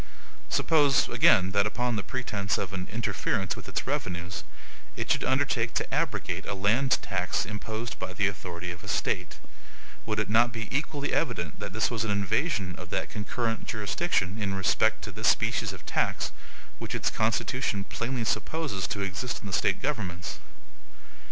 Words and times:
Suppose, 0.49 1.07
again, 1.09 1.51
that 1.51 1.67
upon 1.67 1.95
the 1.95 2.01
pretense 2.01 2.57
of 2.57 2.73
an 2.73 2.87
interference 2.91 3.55
with 3.55 3.67
its 3.69 3.85
revenues, 3.85 4.43
it 4.95 5.11
should 5.11 5.23
undertake 5.23 5.75
to 5.75 5.93
abrogate 5.93 6.47
a 6.47 6.55
landtax 6.55 7.45
imposed 7.45 7.99
by 7.99 8.11
the 8.11 8.25
authority 8.25 8.71
of 8.71 8.83
a 8.83 8.87
State; 8.87 9.35
would 10.07 10.17
it 10.19 10.27
not 10.27 10.51
be 10.51 10.67
equally 10.75 11.13
evident 11.13 11.59
that 11.59 11.71
this 11.71 11.91
was 11.91 12.03
an 12.03 12.09
invasion 12.09 12.73
of 12.79 12.89
that 12.89 13.11
concurrent 13.11 13.67
jurisdiction 13.67 14.39
in 14.41 14.55
respect 14.55 15.03
to 15.03 15.11
this 15.11 15.27
species 15.27 15.71
of 15.71 15.85
tax, 15.85 16.31
which 16.79 16.95
its 16.95 17.11
Constitution 17.11 17.83
plainly 17.83 18.23
supposes 18.23 18.87
to 18.87 19.01
exist 19.03 19.39
in 19.41 19.45
the 19.45 19.53
State 19.53 19.83
governments? 19.83 20.39